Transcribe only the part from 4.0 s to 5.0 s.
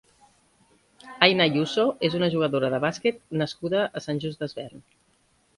a Sant Just Desvern.